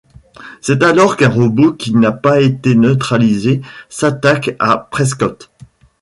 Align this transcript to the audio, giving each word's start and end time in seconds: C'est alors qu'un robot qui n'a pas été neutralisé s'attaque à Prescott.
C'est 0.61 0.81
alors 0.81 1.15
qu'un 1.15 1.29
robot 1.29 1.73
qui 1.73 1.93
n'a 1.93 2.11
pas 2.11 2.41
été 2.41 2.73
neutralisé 2.73 3.61
s'attaque 3.87 4.55
à 4.57 4.79
Prescott. 4.89 5.51